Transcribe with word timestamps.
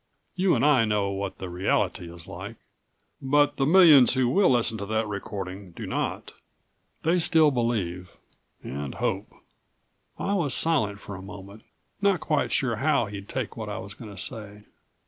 "You 0.35 0.55
and 0.55 0.65
I 0.65 0.83
know 0.83 1.11
what 1.11 1.37
the 1.37 1.47
reality 1.47 2.11
is 2.11 2.25
like. 2.25 2.55
But 3.21 3.57
the 3.57 3.67
millions 3.67 4.15
who 4.15 4.27
will 4.29 4.49
listen 4.49 4.75
to 4.79 4.85
that 4.87 5.05
recording 5.07 5.73
do 5.73 5.85
not. 5.85 6.33
They 7.03 7.19
still 7.19 7.51
believe 7.51 8.17
and 8.63 8.95
hope." 8.95 9.31
I 10.17 10.33
was 10.33 10.55
silent 10.55 10.99
for 11.01 11.13
a 11.13 11.21
moment, 11.21 11.61
not 12.01 12.19
quite 12.19 12.51
sure 12.51 12.77
how 12.77 13.05
he'd 13.05 13.29
take 13.29 13.55
what 13.55 13.69
I 13.69 13.77
was 13.77 13.93
going 13.93 14.09
to 14.09 14.19
say. 14.19 14.63